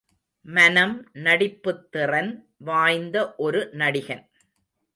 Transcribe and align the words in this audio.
மனம் 0.45 1.09
நடிப்புத் 1.13 1.91
திறன் 1.91 2.31
வாய்ந்த 2.57 3.35
ஒரு 3.37 3.69
நடிகன். 3.71 4.29